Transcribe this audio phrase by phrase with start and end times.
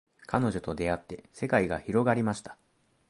[0.25, 2.57] 彼女と出会って世界が広がりました